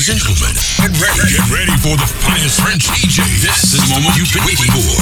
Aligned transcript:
Ladies 0.00 0.16
and 0.16 0.32
gentlemen, 0.32 0.56
get 0.80 0.96
ready, 0.96 1.28
get 1.28 1.50
ready 1.52 1.76
for 1.76 1.92
the 1.92 2.08
finest 2.24 2.58
French 2.62 2.88
DJ. 2.88 3.20
This 3.44 3.76
is 3.76 3.84
the 3.84 3.92
moment 3.92 4.16
you've 4.16 4.32
been 4.32 4.48
waiting 4.48 4.72
for. 4.72 4.96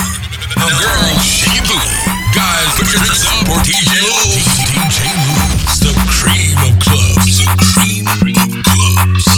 Now, 0.59 0.75
girls, 0.75 1.23
shake 1.23 1.55
your 1.55 1.71
booty. 1.71 2.03
Guys, 2.35 2.67
put 2.75 2.91
your 2.91 2.99
hands 3.07 3.23
up 3.23 3.47
for 3.47 3.63
DJ 3.63 3.95
Moves. 4.03 4.43
DJ 4.59 5.15
Moves, 5.23 5.79
the 5.87 5.95
cream 6.11 6.59
of 6.67 6.75
clubs. 6.83 7.39
The 7.39 7.47
cream 7.63 8.11
of 8.11 8.51
clubs. 8.67 9.38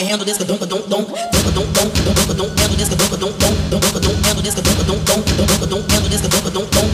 can 0.00 0.08
handle 0.08 0.24
this, 0.24 0.38
don't 0.38 0.48
don't 0.48 0.70
don't 0.70 0.88
don't 0.88 1.06
don't 1.08 1.52
don't 1.52 1.92
don't 1.92 2.36
don't 2.36 2.58
handle 2.58 2.76
this, 2.76 2.88
don't 2.88 3.10
don't 3.10 3.20
don't 3.20 3.60
don't 3.68 4.00
don't 4.00 4.24
handle 4.24 4.42
this, 4.42 4.54
don't 4.54 4.64
don't 4.64 5.04
don't 5.04 5.26
don't 5.28 5.68
don't 5.68 5.90
handle 5.92 6.08
this, 6.08 6.22
don't 6.24 6.54
don't 6.54 6.70
don't 6.72 6.90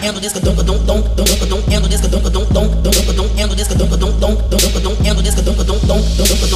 handle 0.00 0.20
this, 0.20 0.32
don't 0.32 0.54
don't 0.54 0.86
don't 0.86 1.16
don't 1.16 1.48
don't 1.50 1.66
handle 1.66 1.88
this, 1.90 2.00
don't 2.06 2.22
don't 2.22 2.54
don't 2.54 2.82
don't 2.82 3.16
don't 3.16 3.34
handle 3.34 3.56
this, 3.56 3.68
don't 3.68 3.90
don't 3.90 4.20
don't 4.20 4.50
don't 4.50 4.82
don't 4.82 4.98
handle 5.02 5.22
this, 5.24 5.34
don't 5.34 5.56
don't 5.56 5.86
don't 5.86 6.06
don't 6.06 6.55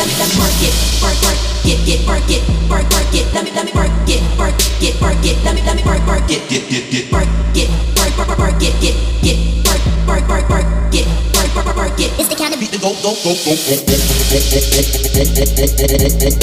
let 0.00 0.08
me 0.08 0.16
let 0.16 0.32
me 0.32 0.36
work 0.40 0.56
it, 0.64 0.72
work 1.04 1.12
work 1.28 1.36
it, 1.68 1.76
get 1.84 2.00
it, 2.00 2.08
work 2.08 2.88
work 2.88 3.12
it, 3.12 3.28
let 3.36 3.44
me 3.44 3.52
let 3.52 3.68
me 3.68 3.72
work 3.76 3.92
it, 4.08 4.24
work 4.40 4.56
it, 4.80 4.96
work 4.96 5.20
it, 5.20 5.36
let 5.44 5.52
me 5.52 5.60
let 5.60 5.76
me 5.76 5.84
work 5.84 6.00
work 6.08 6.24
it, 6.24 6.40
get 6.48 6.64
get 6.72 6.88
get 6.88 7.04
it, 7.04 7.12
work 7.12 8.16
work 8.16 8.32
work 8.40 8.56
it, 8.64 8.72
get 8.80 8.96
get 9.20 9.36
work 9.68 9.76
work 10.08 10.24
work 10.24 10.48
work 10.48 10.64
it, 10.96 11.04
work 11.36 11.76
work 11.76 12.00
it. 12.00 12.16
It's 12.16 12.32
the 12.32 12.36
kind 12.40 12.56
of 12.56 12.60
beat 12.60 12.72
that 12.72 12.80
go 12.80 12.96
go 13.04 13.12
go 13.12 13.36
go. 13.36 13.52
It's 13.52 13.84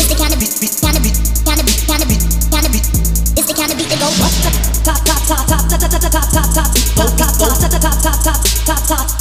the 0.06 0.14
kind 0.14 0.34
of 0.34 0.38
beat 0.38 0.54
beat 0.62 0.78
kind 0.78 0.94
of 0.94 1.02
beat 1.02 1.18
kind 1.42 1.58
of 1.58 1.66
beat 1.66 1.82
kind 1.90 1.98
of 1.98 2.08
beat 2.14 2.22
kind 2.54 2.62
of 2.62 2.72
beat. 2.78 2.86
It's 3.42 3.50
the 3.50 3.58
kind 3.58 3.74
of 3.74 3.78
beat 3.82 3.90
that 3.90 3.98
go 3.98 4.14
top 4.86 5.02
top 5.02 5.18
top 5.26 5.50
top 5.50 5.66
top 5.66 5.82
top 5.82 5.82
top 5.82 5.98
top 5.98 6.14
top 6.14 6.46
top 6.46 7.10
top 7.10 7.26
top 7.26 7.74
top 7.74 7.98
top 8.06 8.22
top 8.22 8.38
top 8.70 8.86
top. 8.86 9.07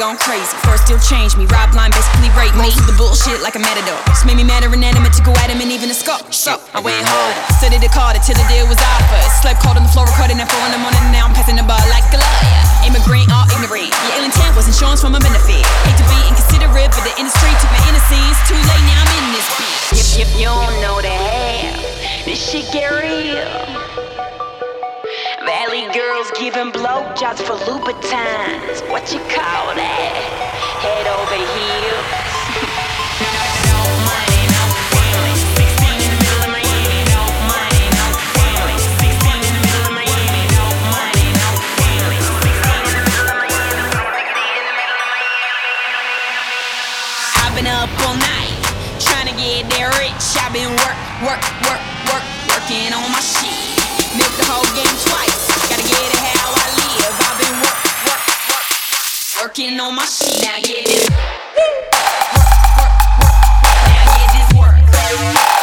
gone 0.00 0.16
crazy. 0.16 0.48
First 0.64 0.88
still 0.88 0.96
change 0.96 1.36
me. 1.36 1.44
Rob 1.52 1.76
blind, 1.76 1.92
basically 1.92 2.32
rape 2.32 2.56
me. 2.56 2.72
Most 2.72 2.80
of 2.80 2.88
the 2.88 2.96
bullshit 2.96 3.44
like 3.44 3.52
a 3.52 3.60
matador. 3.60 4.00
Just 4.08 4.24
made 4.24 4.40
me 4.40 4.48
mad 4.48 4.64
or 4.64 4.72
inanimate 4.72 5.12
to 5.12 5.20
go 5.20 5.36
at 5.44 5.52
him 5.52 5.60
and 5.60 5.68
even 5.68 5.92
a 5.92 5.94
skull. 5.94 6.24
So 6.32 6.56
I 6.72 6.80
went 6.80 7.04
hard. 7.04 7.36
Studied 7.60 7.84
the 7.84 7.92
card 7.92 8.16
till 8.24 8.32
the 8.32 8.46
deal 8.48 8.64
was 8.64 8.80
offered. 8.80 9.28
Slept 9.44 9.60
cold 9.60 9.76
on 9.76 9.84
the 9.84 9.92
floor, 9.92 10.08
recording 10.08 10.40
at 10.40 10.48
4 10.48 10.56
in 10.56 10.72
the 10.72 10.80
morning. 10.80 11.04
Now 11.12 11.28
I'm 11.28 11.36
passing 11.36 11.60
the 11.60 11.68
bar 11.68 11.84
like 11.92 12.08
a 12.16 12.18
lawyer. 12.18 12.62
Immigrant 12.88 13.28
or 13.28 13.44
ignorant. 13.52 13.92
Your 13.92 14.24
ill 14.24 14.24
intent 14.24 14.56
was 14.56 14.64
insurance 14.64 15.04
for 15.04 15.12
my 15.12 15.20
benefit. 15.20 15.60
Hate 15.84 15.98
to 16.00 16.06
be 16.08 16.16
inconsiderate, 16.32 16.96
but 16.96 17.04
the 17.04 17.12
industry 17.20 17.52
took 17.60 17.68
my 17.68 17.84
innocence. 17.92 18.40
Too 18.48 18.56
late, 18.56 18.84
now 18.88 19.04
I'm 19.04 19.12
in 19.20 19.36
this 19.36 19.48
bitch. 19.52 20.00
If, 20.00 20.08
if 20.16 20.30
you 20.40 20.48
don't 20.48 20.80
know 20.80 20.96
the 21.04 21.12
half, 21.12 21.76
this 22.24 22.40
shit 22.40 22.72
get 22.72 22.88
real. 22.88 23.99
Valley 25.50 25.82
girls 25.92 26.30
giving 26.38 26.70
blowjobs 26.70 27.42
for 27.42 27.58
Louboutins. 27.66 28.88
What 28.88 29.12
you 29.12 29.18
call 29.34 29.74
that? 29.74 30.14
Head 30.78 31.06
over 31.10 31.34
heels. 31.34 32.06
Up 47.60 47.90
all 48.06 48.14
night 48.16 48.56
trying 48.98 49.28
to 49.28 49.36
get 49.36 49.68
that 49.70 49.92
rich. 50.00 50.26
I've 50.40 50.52
been 50.52 50.70
work, 50.80 50.96
work, 51.22 51.42
work, 51.68 51.82
work, 52.08 52.24
working 52.48 52.92
on 52.92 53.12
my 53.12 53.20
shit. 53.20 54.16
Milk 54.16 54.32
the 54.38 54.44
whole 54.48 54.64
game 54.74 54.96
twice. 55.06 55.29
Working 59.42 59.80
on 59.80 59.94
my 59.94 60.04
shit. 60.04 60.42
Now 60.42 60.56
get 60.60 60.84
this. 60.84 61.08
Now 61.08 61.24
get 64.16 64.32
this 64.32 64.58
work. 64.58 65.59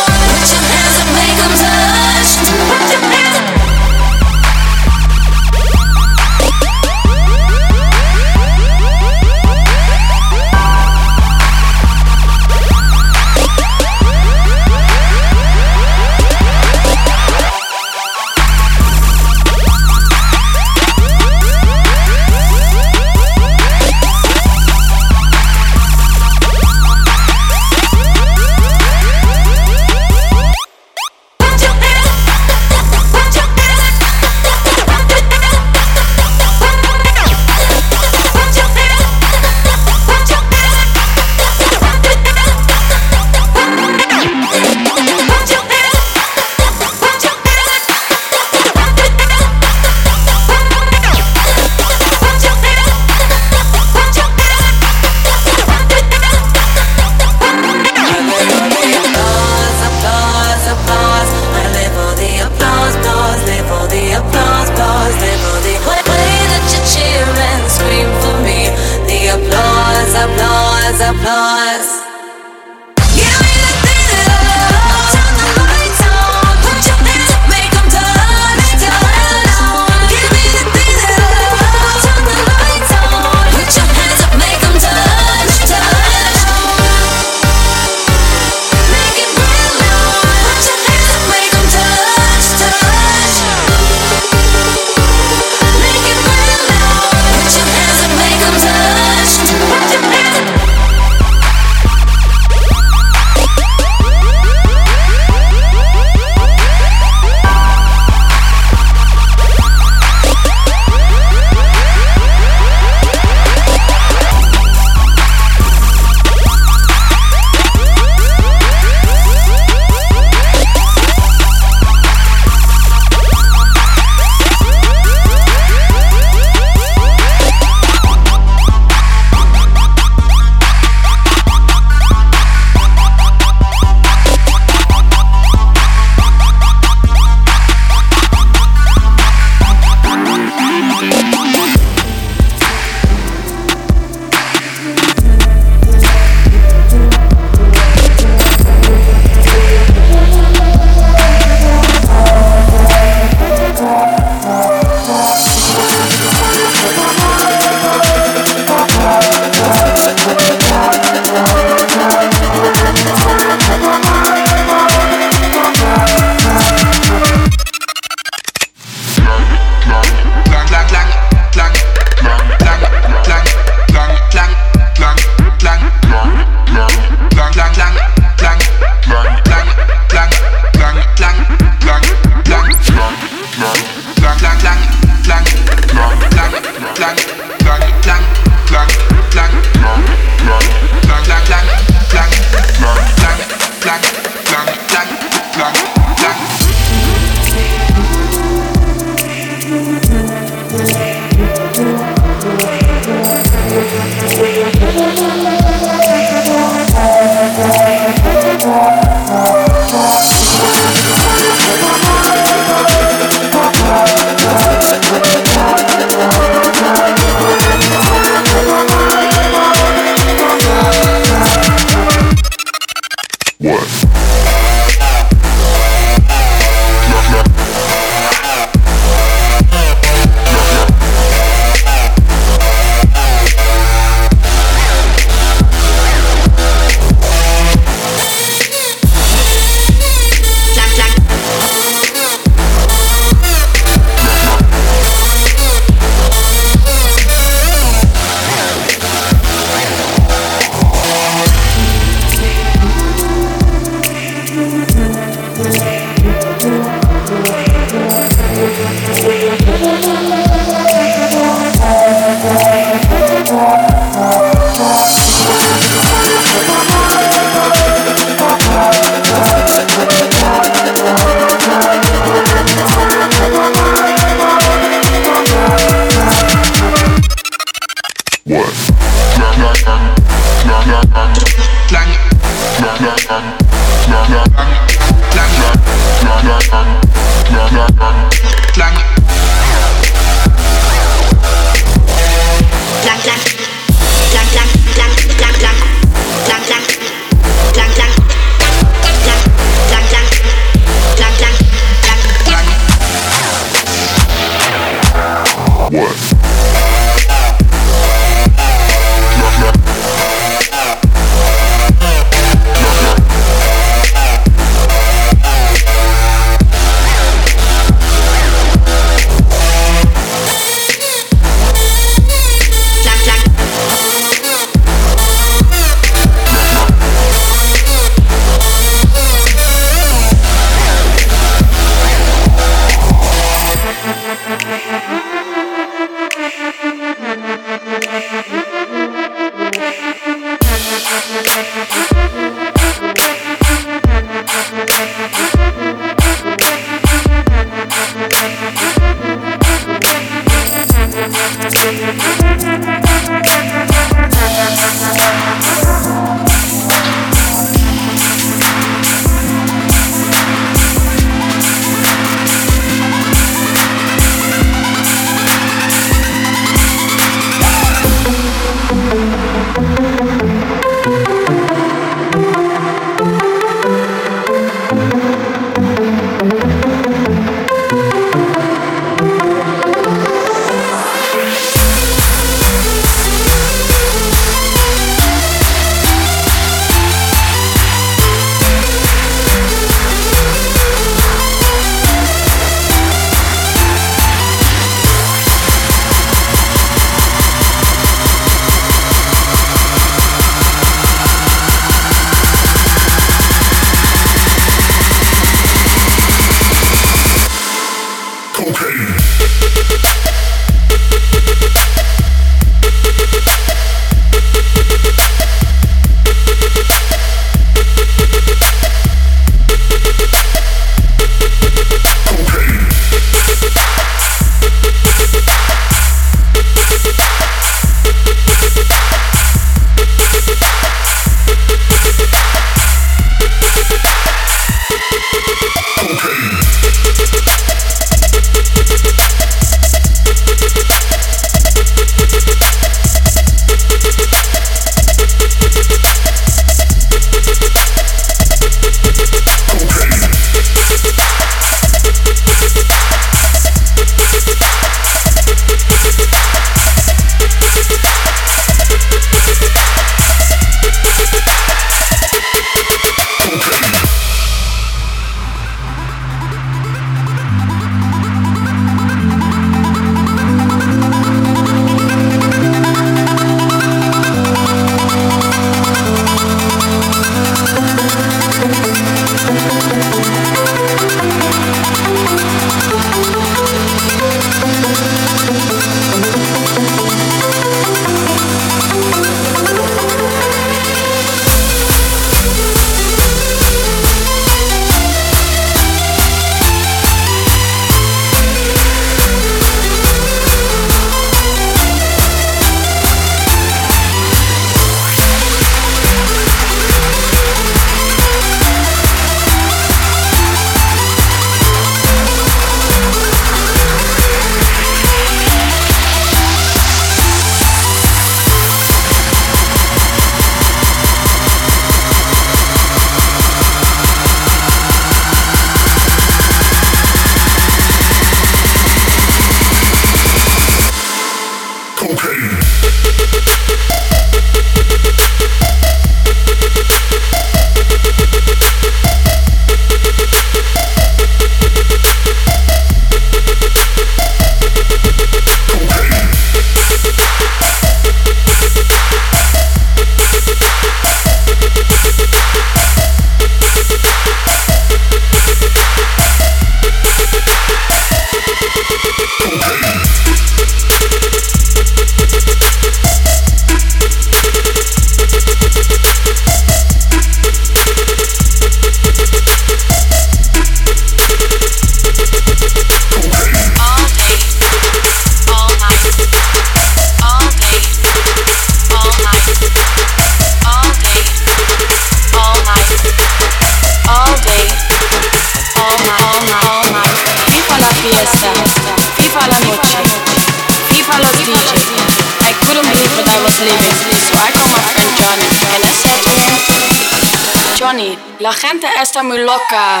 Está 599.02 599.22
muy 599.22 599.38
loca. 599.38 600.00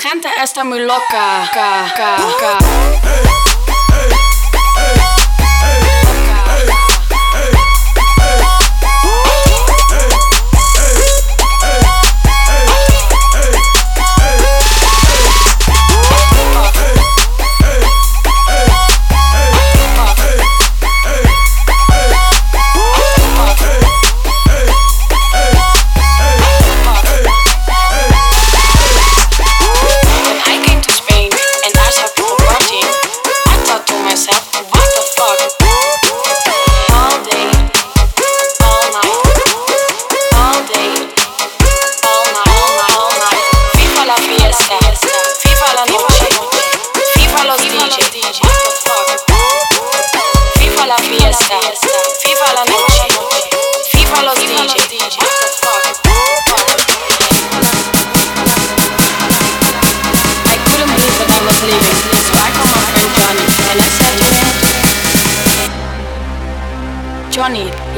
Gente 0.00 0.28
está 0.42 0.64
muy 0.64 0.80
loca. 0.80 1.50
Ca, 1.52 1.92
ca, 1.94 2.16
ca. 2.40 2.58
Johnny, 3.18 3.39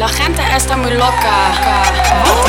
la 0.03 0.09
gente 0.09 0.43
está 0.57 0.77
muy 0.77 0.91
loca. 0.91 2.42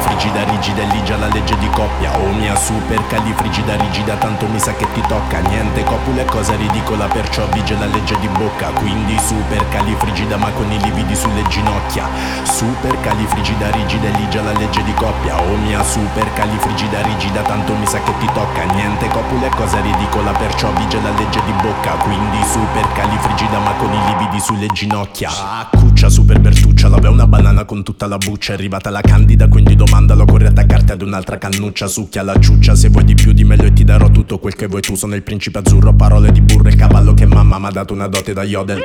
Califrigida 0.00 0.44
rigida 0.44 0.82
lì 0.84 1.04
già 1.04 1.16
la 1.18 1.28
legge 1.28 1.58
di 1.58 1.68
coppia. 1.68 2.18
Oh 2.18 2.32
mia 2.32 2.56
super 2.56 3.06
califrigida 3.08 3.76
rigida 3.76 4.16
tanto 4.16 4.46
mi 4.46 4.58
sa 4.58 4.72
che 4.72 4.86
ti 4.94 5.02
tocca. 5.06 5.40
Niente 5.40 5.84
copula 5.84 6.22
è 6.22 6.24
cosa 6.24 6.56
ridicola 6.56 7.04
perciò 7.04 7.46
vige 7.52 7.76
la 7.78 7.84
legge 7.84 8.18
di 8.18 8.28
bocca. 8.28 8.68
Quindi 8.68 9.18
super 9.18 9.62
califrigida 9.68 10.38
ma 10.38 10.48
con 10.52 10.72
i 10.72 10.80
lividi 10.80 11.14
sulle 11.14 11.42
ginocchia. 11.48 12.08
Super 12.44 12.98
califrigida 13.02 13.70
rigida 13.72 14.08
lì 14.16 14.26
già 14.30 14.40
la 14.40 14.52
legge 14.52 14.82
di 14.84 14.94
coppia. 14.94 15.38
Oh 15.38 15.56
mia 15.56 15.82
super 15.84 16.32
califrigida 16.32 17.02
rigida 17.02 17.42
tanto 17.42 17.74
mi 17.74 17.86
sa 17.86 18.00
che 18.00 18.12
ti 18.20 18.26
tocca. 18.32 18.64
Niente 18.72 19.06
copula 19.08 19.46
è 19.46 19.50
cosa 19.50 19.80
ridicola 19.82 20.32
perciò 20.32 20.72
vige 20.78 20.98
la 21.02 21.10
legge 21.10 21.42
di 21.44 21.52
bocca. 21.60 21.92
Quindi 21.96 22.38
super 22.50 22.90
califrigida 22.94 23.58
ma 23.58 23.72
con 23.72 23.92
i 23.92 24.00
lividi 24.06 24.40
sulle 24.40 24.66
ginocchia. 24.68 25.28
Ah 25.30 25.68
cuccia 25.70 26.08
super 26.08 26.40
bertuccia 26.40 26.88
l'aveva 26.88 27.10
una 27.10 27.26
banana 27.26 27.64
con 27.64 27.82
tutta 27.82 28.06
la 28.06 28.16
buccia. 28.16 28.52
È 28.52 28.54
arrivata 28.54 28.88
la 28.88 29.02
candida 29.02 29.48
quindi 29.48 29.76
domandalo 29.90 30.24
Corri 30.24 30.46
attaccarti 30.46 30.92
ad 30.92 31.02
un'altra 31.02 31.36
cannuccia 31.36 31.88
Succhia 31.88 32.22
la 32.22 32.38
ciuccia. 32.38 32.76
Se 32.76 32.90
vuoi 32.90 33.02
di 33.04 33.14
più 33.14 33.32
dimmelo 33.32 33.64
e 33.64 33.72
ti 33.72 33.82
darò 33.82 34.08
tutto 34.08 34.38
quel 34.38 34.54
che 34.54 34.68
vuoi. 34.68 34.80
Tu 34.80 34.94
Sono 34.94 35.16
il 35.16 35.22
principe 35.24 35.58
azzurro 35.58 35.92
Parole 35.92 36.30
di 36.30 36.40
burro 36.40 36.68
e 36.68 36.76
cavallo 36.76 37.12
che 37.12 37.26
mamma 37.26 37.58
m'ha 37.58 37.70
dato 37.70 37.92
una 37.92 38.06
dote 38.06 38.32
da 38.32 38.44
yodel 38.44 38.80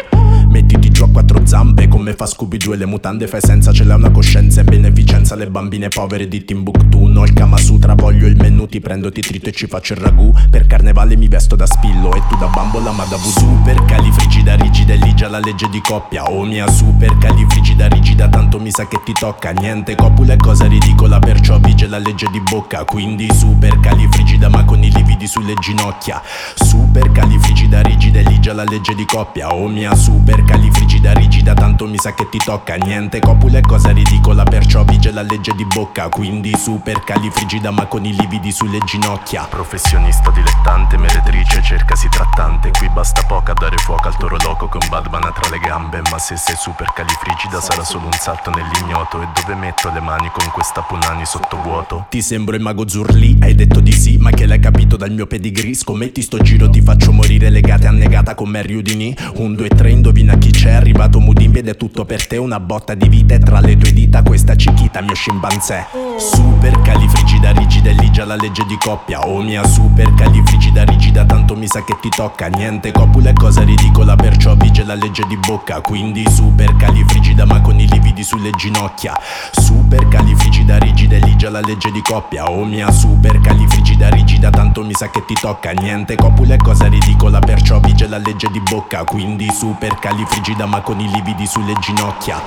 Mettiti 0.49 0.89
a 1.03 1.09
quattro 1.09 1.45
zampe 1.45 1.87
Come 1.87 2.13
fa 2.13 2.25
Scooby-Doo 2.25 2.73
e 2.73 2.77
le 2.77 2.85
mutande 2.85 3.27
fai 3.27 3.41
senza 3.41 3.73
Ce 3.73 3.83
l'hai 3.83 3.97
una 3.97 4.11
coscienza 4.11 4.61
e 4.61 4.63
beneficenza 4.63 5.35
Le 5.35 5.49
bambine 5.49 5.89
povere 5.89 6.27
di 6.27 6.45
Timbuktu. 6.45 7.05
No 7.05 7.23
il 7.23 7.33
Kama 7.33 7.57
Sutra 7.57 7.95
voglio 7.95 8.27
il 8.27 8.35
menù 8.37 8.67
Ti 8.67 8.79
prendo, 8.79 9.11
ti 9.11 9.21
trito 9.21 9.49
e 9.49 9.51
ci 9.51 9.67
faccio 9.67 9.93
il 9.93 9.99
ragù. 9.99 10.31
Per 10.49 10.67
carnevale 10.67 11.17
mi 11.17 11.27
vesto 11.27 11.55
da 11.55 11.65
spillo 11.65 12.13
E 12.13 12.21
tu 12.29 12.37
da 12.37 12.47
bambola 12.47 12.91
ma 12.91 13.03
da 13.05 13.17
voodoo. 13.17 13.55
Super 13.55 13.83
califrigida 13.85 14.55
rigida 14.55 14.93
e 14.93 14.97
lì 14.97 15.13
già 15.13 15.27
la 15.27 15.39
legge 15.39 15.67
di 15.69 15.81
coppia 15.81 16.29
Oh 16.31 16.45
mia 16.45 16.69
super 16.69 17.17
califrigida 17.17 17.87
rigida 17.87 18.29
Tanto 18.29 18.59
mi 18.59 18.71
sa 18.71 18.87
che 18.87 19.01
ti 19.03 19.11
tocca. 19.11 19.51
Niente 19.51 19.95
copula 19.95 20.33
è 20.33 20.37
cosa 20.37 20.65
ridicola 20.67 21.19
Perciò 21.19 21.59
vige 21.59 21.87
la 21.87 21.97
legge 21.97 22.27
di 22.31 22.41
bocca. 22.41 22.85
Quindi 22.85 23.27
super 23.33 23.79
califrigida 23.79 24.49
ma 24.49 24.63
con 24.63 24.83
i 24.83 24.91
lividi 24.91 25.27
sulle 25.27 25.55
ginocchia. 25.55 26.21
Super 26.55 27.11
califrigida 27.11 27.81
rigida 27.81 28.19
e 28.19 28.23
lì 28.23 28.39
già 28.39 28.53
la 28.53 28.63
legge 28.63 28.95
di 28.95 29.05
coppia 29.05 29.53
Oh 29.53 29.67
mia 29.67 29.93
super 29.95 30.43
califrigida 30.43 30.83
rigida 31.13 31.53
Tanto 31.53 31.87
mi 31.87 31.97
sa 31.97 32.13
che 32.13 32.27
ti 32.29 32.37
tocca. 32.37 32.75
Niente 32.75 33.19
copula 33.19 33.59
è 33.59 33.61
cosa 33.61 33.91
ridicola 33.91 34.43
Perciò 34.43 34.83
vige 34.83 35.11
la 35.11 35.21
legge 35.21 35.53
di 35.53 35.65
bocca. 35.65 36.09
Quindi 36.09 36.55
super 36.57 37.03
califrigida 37.03 37.71
ma 37.71 37.85
con 37.85 38.05
i 38.05 38.15
lividi 38.15 38.51
sulle 38.51 38.79
ginocchia. 38.85 39.43
Professionista 39.49 40.29
dilettante 40.31 40.97
meretrice 40.97 41.61
cercasi 41.61 42.09
trattante. 42.09 42.71
Qui 42.71 42.89
basta 42.89 43.23
poco 43.23 43.51
a 43.51 43.53
dare 43.53 43.77
fuoco 43.77 44.07
al 44.07 44.17
toro 44.17 44.37
loco 44.43 44.67
Con 44.67 44.81
Badmana 44.89 45.31
tra 45.31 45.49
le 45.49 45.59
gambe. 45.59 46.01
Ma 46.11 46.17
se 46.19 46.35
sei 46.37 46.55
super 46.55 46.91
califrigida 46.93 47.59
sarà 47.61 47.83
solo 47.83 48.05
un 48.05 48.13
salto 48.13 48.51
nell'ignoto. 48.51 49.21
E 49.21 49.27
dove 49.33 49.55
metto 49.55 49.91
le 49.91 50.01
mani 50.01 50.29
con 50.31 50.49
questa 50.51 50.81
punani 50.81 51.25
sottovuoto? 51.25 52.07
Ti 52.09 52.21
sembro 52.21 52.55
il 52.55 52.61
mago 52.61 52.87
Zurli? 52.87 53.37
Hai 53.41 53.55
detto 53.55 53.79
di 53.79 53.91
sì 53.91 54.17
ma 54.17 54.29
che 54.31 54.45
l'hai 54.45 54.59
capito 54.59 54.97
dal 54.97 55.11
mio 55.11 55.27
pedigree? 55.27 55.73
Scommetti 55.73 56.21
sto 56.21 56.39
giro 56.39 56.69
ti 56.69 56.81
faccio 56.81 57.11
morire 57.11 57.49
legate 57.49 57.87
annegata 57.87 58.35
con 58.35 58.49
Mary 58.49 58.73
Udini 58.73 59.15
Un, 59.35 59.55
due, 59.55 59.67
tre, 59.69 59.89
indovina 59.91 60.37
chi 60.37 60.51
c'è 60.51 60.74
Arrivato 60.75 61.19
Mudimbi 61.19 61.59
ed 61.59 61.69
è 61.69 61.75
tutto 61.75 62.05
per 62.05 62.27
te 62.27 62.37
Una 62.37 62.59
botta 62.59 62.93
di 62.93 63.07
vita 63.09 63.33
e 63.33 63.39
tra 63.39 63.59
le 63.59 63.77
tue 63.77 63.93
dita 63.93 64.21
questa 64.23 64.55
cichita 64.55 65.01
mio 65.01 65.15
scimpanzé 65.15 65.85
Super 66.17 66.79
califrigida 66.81 67.51
rigida 67.51 67.89
e 67.89 68.09
già 68.09 68.23
la 68.23 68.35
legge 68.35 68.63
di 68.65 68.77
coppia. 68.77 69.27
Oh 69.27 69.41
mia 69.41 69.65
super 69.67 70.13
califrigida 70.13 70.83
rigida 70.85 71.25
Tanto 71.25 71.55
mi 71.55 71.67
sa 71.67 71.83
che 71.83 71.97
ti 71.99 72.07
tocca. 72.09 72.47
Niente 72.47 72.91
copula 72.91 73.31
è 73.31 73.33
cosa 73.33 73.63
ridicola 73.63 74.15
Perciò 74.15 74.55
vige 74.55 74.83
la 74.83 74.95
legge 74.95 75.25
di 75.27 75.35
bocca. 75.37 75.81
Quindi 75.81 76.25
super 76.29 76.75
califrigida 76.77 77.45
ma 77.45 77.59
con 77.59 77.79
i 77.79 77.87
lividi 77.87 78.23
sulle 78.23 78.51
ginocchia. 78.51 79.19
Super 79.51 80.07
califrigida 80.07 80.77
rigida 80.77 81.17
e 81.17 81.35
già 81.35 81.49
la 81.49 81.59
legge 81.59 81.91
di 81.91 82.01
coppia. 82.01 82.49
Oh 82.49 82.63
mia 82.63 82.89
super 82.91 83.41
califrigida 83.41 84.09
rigida 84.09 84.49
Tanto 84.49 84.83
mi 84.83 84.93
sa 84.93 85.09
che 85.09 85.25
ti 85.25 85.33
tocca. 85.33 85.71
Niente 85.71 86.15
copula 86.15 86.53
è 86.53 86.57
cosa 86.57 86.87
ridicola 86.87 87.39
Perciò 87.39 87.79
vige 87.81 88.07
la 88.07 88.17
legge 88.17 88.47
di 88.51 88.61
bocca. 88.61 89.03
Quindi 89.03 89.51
super 89.51 89.99
califrigida 89.99 90.65
ma 90.65 90.79
con 90.79 90.99
i 90.99 91.09
lividi 91.11 91.45
sulle 91.45 91.73
ginocchia. 91.81 92.41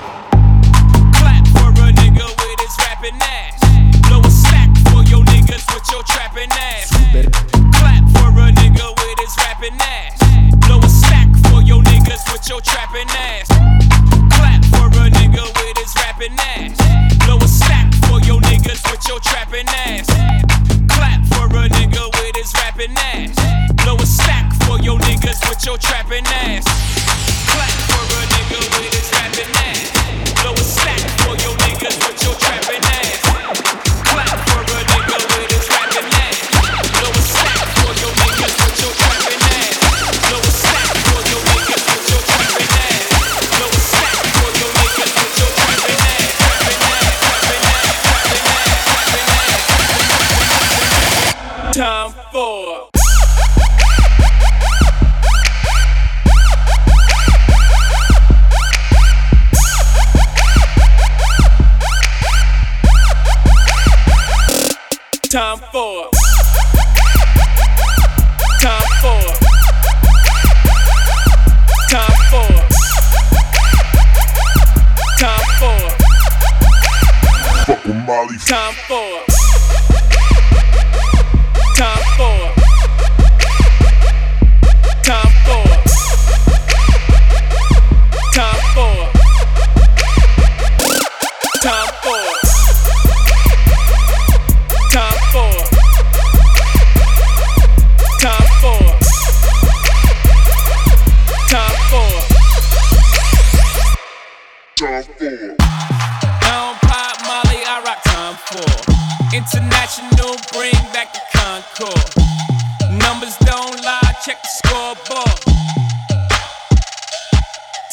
Clap 1.10 1.46
for 1.48 1.72
a 1.82 1.90
nigga 1.90 2.24
with 2.24 2.60
his 2.60 2.76
rapping 2.78 3.20
ass. 3.20 3.57
with 5.78 5.92
your 5.92 6.02
trapping 6.02 6.50
ass. 6.50 6.90
Clap 7.78 8.02
for 8.10 8.30
a 8.42 8.50
nigga 8.50 8.88
with 8.98 9.18
his 9.22 9.36
rapping 9.38 9.78
ass. 9.78 10.18
Blow 10.66 10.78
a 10.78 10.88
stack 10.88 11.28
for 11.50 11.62
your 11.62 11.82
niggas 11.82 12.32
with 12.32 12.48
your 12.48 12.60
trapping 12.60 13.08
ass. 13.10 13.46
Clap 14.34 14.64
for 14.74 14.86
a 14.86 15.06
nigga 15.10 15.44
with 15.46 15.78
his 15.78 15.94
rapping 15.94 16.34
ass. 16.34 16.74
Blow 17.26 17.36
a 17.36 17.46
stack 17.46 17.94
for 18.06 18.18
your 18.26 18.40
niggas 18.40 18.82
with 18.90 19.06
your 19.06 19.20
trapping 19.20 19.68
ass. 19.68 20.06
Clap 20.88 21.24
for 21.26 21.46
a 21.46 21.68
nigga 21.68 22.10
with 22.18 22.34
his 22.34 22.52
rapping 22.54 22.96
ass. 23.14 23.36
Blow 23.84 23.94
a 23.94 24.06
stack 24.06 24.52
for 24.64 24.80
your 24.80 24.98
niggas 24.98 25.48
with 25.48 25.64
your 25.64 25.78
trapping 25.78 26.26
ass. 26.26 26.67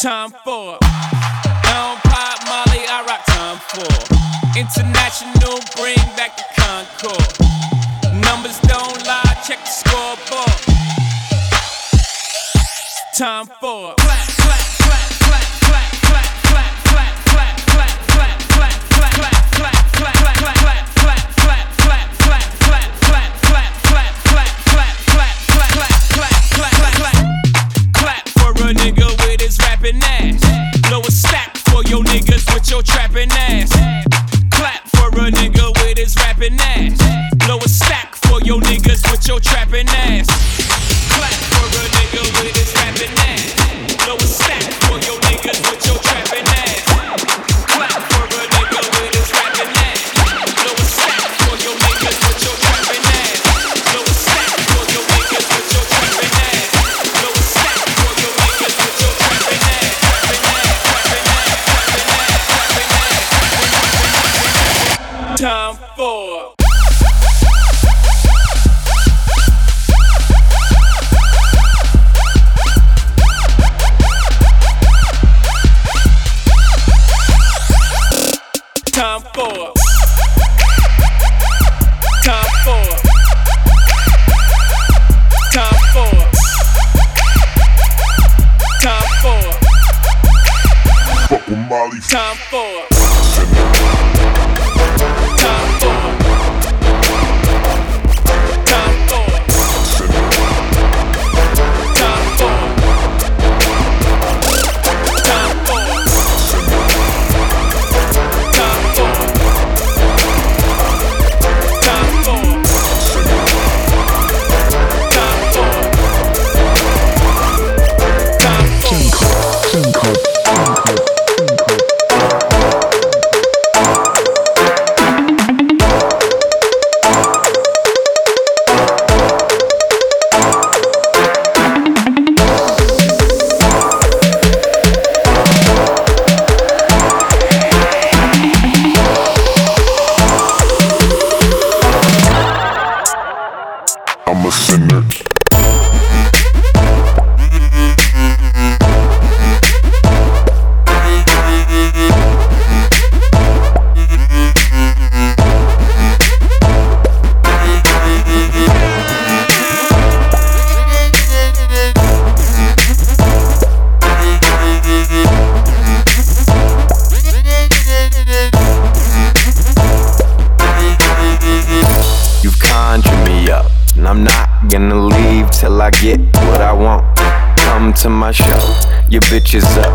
time 0.05 0.29
for. 0.29 0.77
Don't 1.63 1.99
pop 2.03 2.37
Molly, 2.45 2.85
I 2.87 3.03
rock 3.07 3.25
time 3.25 3.57
for. 3.57 3.89
International, 4.55 5.57
bring 5.75 5.97
back 6.15 6.37
the 6.37 6.45
Concord. 6.61 7.33
Numbers 8.23 8.59
don't 8.59 9.03
lie, 9.07 9.35
check 9.47 9.57
the 9.57 9.71
scoreboard. 9.71 10.61
Time 13.17 13.47
for. 13.59 13.95
Clap. 13.95 14.34
clapping 29.85 30.03
ass. 30.03 30.79
Blow 30.89 30.99
a 31.01 31.11
stack 31.11 31.57
for 31.57 31.83
your 31.83 32.03
niggas 32.03 32.51
with 32.53 32.69
your 32.69 32.81
trapping 32.81 33.31
ass. 33.31 33.71
Clap 34.51 34.87
for 34.89 35.07
a 35.07 35.31
nigga 35.31 35.71
with 35.81 35.97
his 35.97 36.15
rapping 36.15 36.59
ass. 36.59 36.97
Blow 37.45 37.57
a 37.57 37.69
stack 37.69 38.15
for 38.15 38.41
your 38.41 38.59
niggas 38.61 39.09
with 39.11 39.27
your 39.27 39.39
trapping 39.39 39.87
ass. 39.89 40.64
time 92.07 92.37
for 92.51 92.64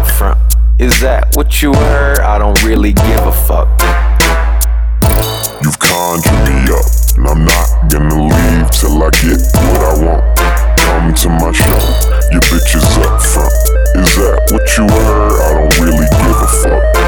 up 0.01 0.11
front. 0.11 0.39
Is 0.79 1.01
that 1.01 1.37
what 1.37 1.61
you 1.61 1.73
heard? 1.75 2.21
I 2.21 2.39
don't 2.39 2.63
really 2.65 2.93
give 2.93 3.23
a 3.27 3.33
fuck. 3.33 3.69
You've 5.63 5.79
conjured 5.79 6.41
me 6.49 6.57
up, 6.73 6.89
and 7.17 7.27
I'm 7.29 7.45
not 7.45 7.69
gonna 7.93 8.23
leave 8.33 8.71
till 8.71 8.97
I 9.03 9.11
get 9.21 9.41
what 9.61 9.81
I 9.85 9.95
want. 10.05 10.25
Come 10.81 11.15
to 11.15 11.29
my 11.29 11.53
show, 11.53 11.83
your 12.33 12.41
bitch 12.49 12.77
is 12.77 12.99
up 13.05 13.21
front. 13.21 13.53
Is 14.01 14.17
that 14.17 14.41
what 14.53 14.65
you 14.79 14.89
heard? 14.89 15.37
I 15.37 15.51
don't 15.59 15.75
really 15.85 16.09
give 16.09 16.39
a 16.41 16.51
fuck. 16.63 17.01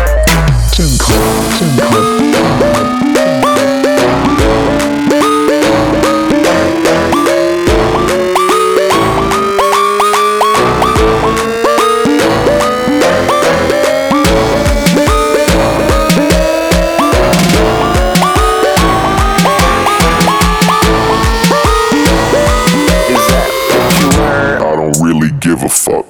Fuck. 25.72 26.01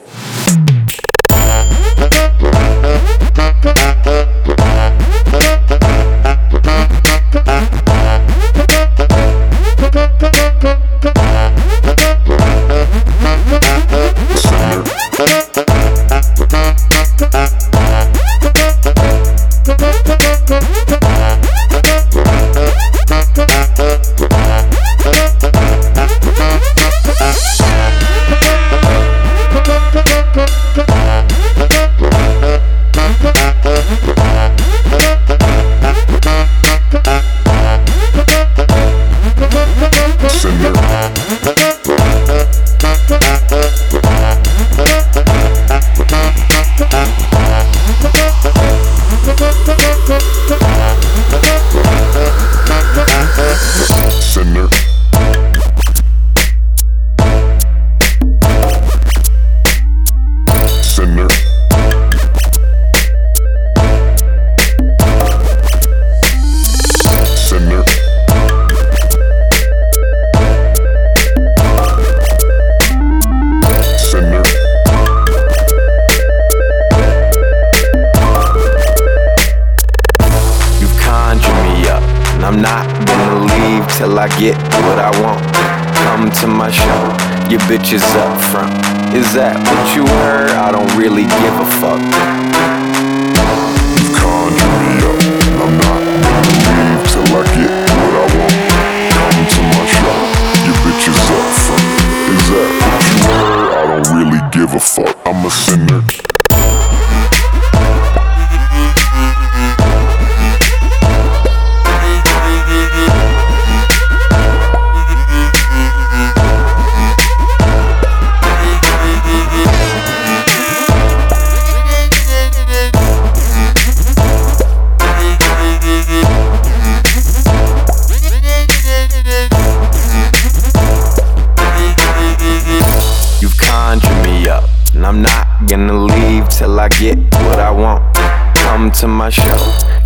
To 138.95 139.09
my 139.09 139.31
show. 139.31 139.57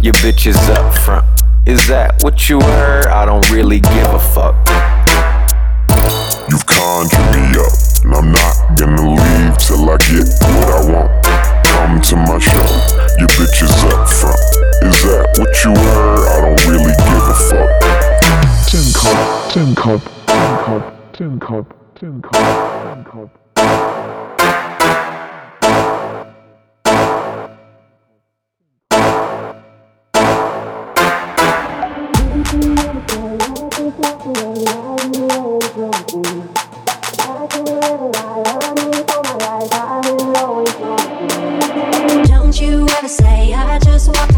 Your 0.00 0.14
bitch 0.14 0.46
is 0.46 0.56
up 0.70 0.94
front. 0.94 1.26
Is 1.66 1.88
that 1.88 2.22
what 2.22 2.48
you 2.48 2.60
heard? 2.60 3.06
I 3.06 3.24
don't 3.24 3.48
really 3.50 3.80
give 3.80 4.06
a 4.14 4.18
fuck. 4.18 4.54
You've 6.48 6.64
conjured 6.66 7.26
me 7.34 7.58
up, 7.58 7.74
and 8.04 8.14
I'm 8.14 8.30
not 8.30 8.54
gonna 8.78 9.10
leave 9.10 9.58
till 9.58 9.90
I 9.90 9.96
get 9.98 10.28
what 10.54 10.68
I 10.70 10.80
want. 10.92 11.10
Come 11.66 12.00
to 12.00 12.16
my 12.16 12.38
show. 12.38 12.66
Your 13.18 13.28
bitch 13.34 13.62
is 13.62 13.74
up 13.90 14.08
front. 14.08 14.38
Is 14.86 15.02
that 15.02 15.34
what 15.38 15.52
you 15.64 15.74
heard? 15.74 16.22
I 16.28 16.40
don't 16.40 16.66
really 16.66 16.94
give 16.94 17.26
a 17.26 17.36
fuck. 17.50 17.70
Tin 18.70 18.86
cup, 18.94 19.52
tin 19.52 19.74
cup, 19.74 20.00
tin 20.26 20.56
cup, 20.64 21.12
tin 21.12 21.40
cup, 21.40 21.66
tin 21.98 22.22
cup, 22.22 22.34
tin 22.84 23.04
cup. 23.04 23.45
Don't 42.28 42.60
you 42.60 42.86
ever 42.98 43.08
say 43.08 43.52
I 43.52 43.80
just 43.80 44.08
walked 44.08 44.35